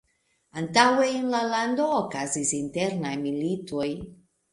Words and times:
Antaŭe 0.59 1.03
en 1.17 1.27
la 1.33 1.41
lando 1.51 1.85
okazis 1.97 2.53
internaj 2.61 3.13
militoj. 3.27 3.91